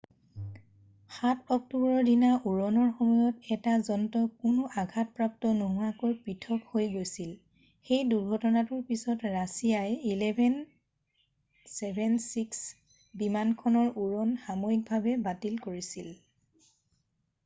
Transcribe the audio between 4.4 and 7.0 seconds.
কোনো আঘাতপ্ৰাপ্ত নোহোৱাকৈ পৃথক হৈ